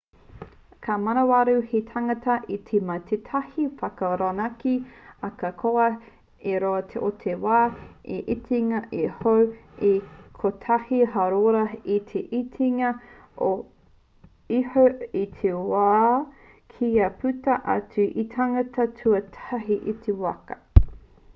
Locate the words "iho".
9.01-9.33, 14.61-14.89